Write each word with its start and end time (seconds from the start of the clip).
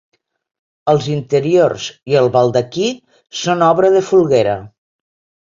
Els 0.93 1.09
interiors 1.15 1.85
i 2.13 2.17
el 2.23 2.31
Baldaquí 2.37 2.89
són 3.43 3.63
obra 3.69 3.93
de 3.97 4.03
Folguera. 4.11 4.57